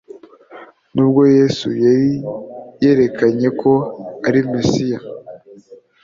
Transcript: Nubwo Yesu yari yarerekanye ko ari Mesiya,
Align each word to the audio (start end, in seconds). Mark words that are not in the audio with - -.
Nubwo 0.93 1.21
Yesu 1.37 1.67
yari 1.83 2.07
yarerekanye 2.83 3.47
ko 3.61 3.71
ari 4.27 4.39
Mesiya, 4.53 4.99